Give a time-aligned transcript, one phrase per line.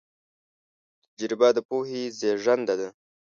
[1.13, 2.89] تجربه د پوهې زېږنده ده.